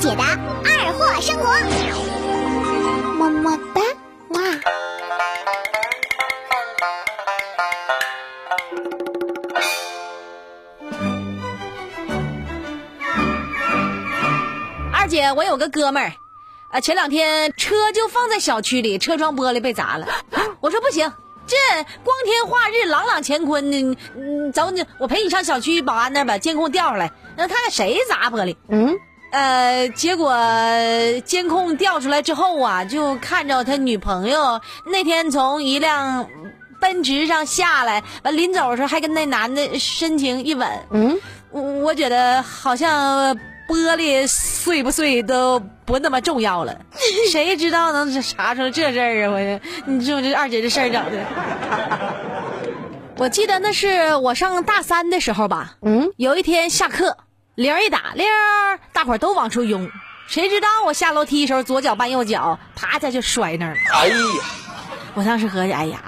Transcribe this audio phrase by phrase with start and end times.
[0.00, 1.44] 姐的二货生活，
[3.18, 3.82] 么么哒，
[4.30, 4.40] 哇！
[14.90, 16.12] 二姐，我有个哥们儿，
[16.70, 20.08] 啊，前两天车就放在小区里，车窗玻璃被砸了。
[20.60, 21.12] 我说不行，
[21.46, 21.56] 这
[22.02, 28.56] 光天化日，朗朗乾坤的，嗯，走你，我陪你上小区保安那儿把监控调出来，让看看谁砸玻璃。
[28.70, 28.98] 嗯，
[29.30, 30.34] 呃，结果
[31.24, 36.28] 监控调出来之后啊，就看着他女朋友那天从一辆
[36.80, 40.68] 奔驰上下来，完临走的时候还跟那男的深情一吻。
[40.90, 41.18] 嗯，
[41.50, 43.34] 我我觉得好像
[43.68, 46.76] 玻璃碎不碎都不那么重要了，
[47.30, 49.30] 谁知道能查出来这事儿啊？
[49.30, 51.24] 我，你说这二姐这事儿整的，
[53.16, 55.76] 我记得那是我上大三的时候吧。
[55.82, 57.16] 嗯，有一天下课，
[57.60, 59.86] 铃一打，铃儿，大伙儿都往出拥，
[60.26, 63.80] 谁知道我下楼梯的时候左脚绊右脚，啪一下就摔那儿了。
[63.92, 64.14] 哎呀，
[65.12, 66.00] 我当时合计，哎呀，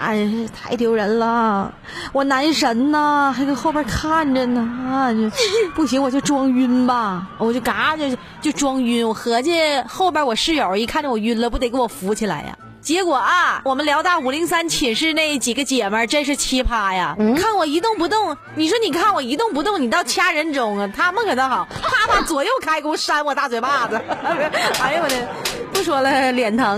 [0.58, 1.70] 太丢人了，
[2.14, 5.30] 我男神呐，还搁后边看着呢，啊，就
[5.74, 8.04] 不行，我就装晕吧，我就嘎就
[8.40, 9.06] 就装晕。
[9.06, 12.56] 我合计后边我室友一看见我晕了，不得给我扶起来呀？
[12.82, 17.14] 结果啊，我们辽大五零三寝室那几个姐们儿真是奇葩呀！
[17.40, 20.90] 看我一动不动，你说你看我一动不动，你倒掐人中啊！
[20.94, 23.94] 他们可倒好，啪啪左右开弓扇我大嘴巴子，
[24.82, 25.28] 哎呀我的，
[25.72, 26.76] 不说了，脸疼。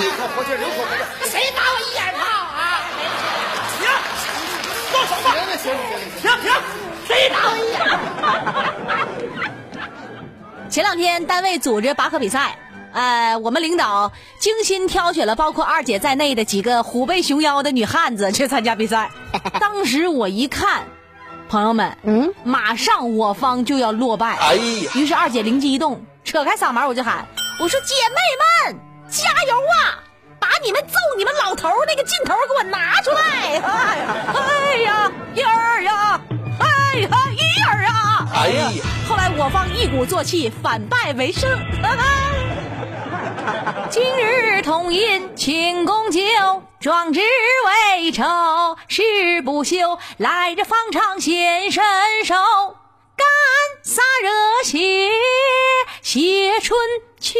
[0.00, 1.06] 流口活劲儿，流口活劲儿。
[1.24, 2.80] 谁打我一眼炮啊？
[3.78, 3.84] 停！
[4.90, 5.26] 放手吧！
[5.62, 5.76] 行行
[6.22, 6.48] 行停停！
[7.06, 7.78] 谁打我一眼？
[10.70, 12.56] 前两天单位组织拔河比赛，
[12.92, 19.10] 呃，我们领导精心挑选了包括二姐在内的几个虎背熊腰的女汉子去参加比赛。
[19.58, 20.84] 当时我一看，
[21.48, 24.36] 朋友们，嗯，马上我方就要落败。
[24.36, 27.26] 哎呀，于是二姐灵机一动，扯开嗓门我就喊
[27.58, 29.98] ：“我说姐妹们，加油啊！
[30.38, 33.60] 把你们揍你们老头那个劲头给我拿出来！
[33.60, 36.20] 哎呀，哎呀，一儿呀，
[36.58, 38.28] 哎呀，一儿啊！
[38.34, 38.70] 哎呀，
[39.08, 41.48] 后来我方一鼓作气，反败为胜。
[43.90, 46.20] 今日同饮庆功酒，
[46.80, 47.20] 壮志
[47.90, 48.22] 未酬
[48.88, 49.98] 誓不休。
[50.18, 51.82] 来日方长显身
[52.24, 52.34] 手，
[53.16, 53.26] 干
[53.82, 54.78] 洒热血
[56.02, 56.78] 写春
[57.18, 57.38] 秋。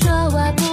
[0.00, 0.67] 说我不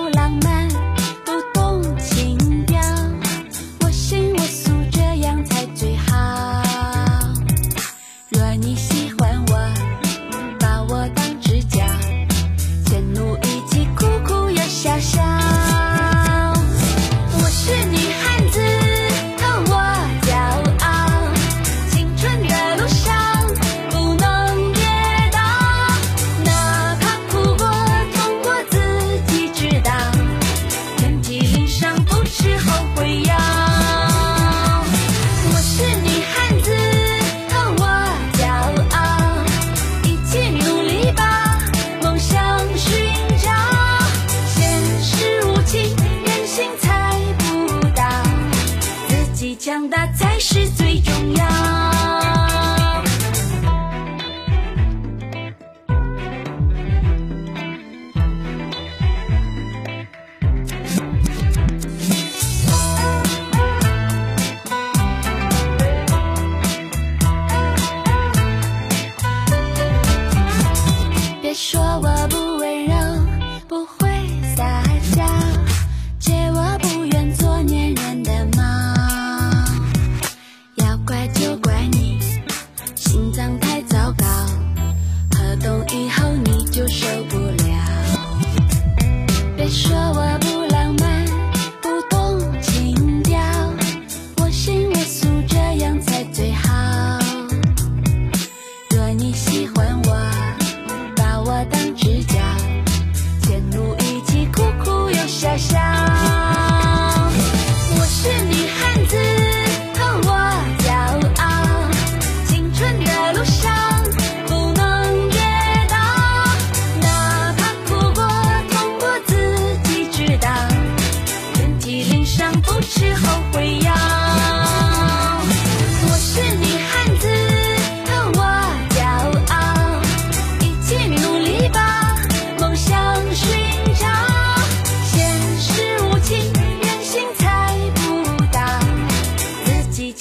[49.65, 51.54] 强大才是最重要。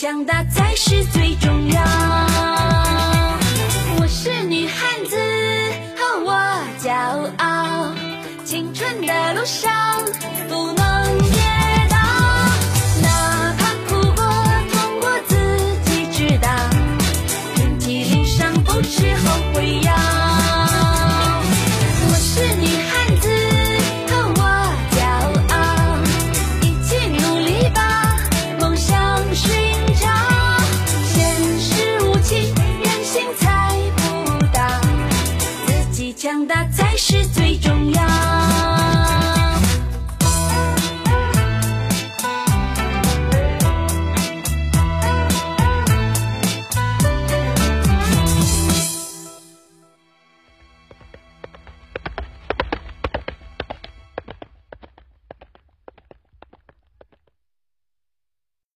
[0.04, 1.82] 强大才是最重要。
[3.98, 5.16] 我是女汉子
[6.26, 6.34] 我
[6.78, 6.92] 骄
[7.38, 7.90] 傲。
[8.44, 9.72] 青春的路上
[36.16, 38.73] 强大才是最重要。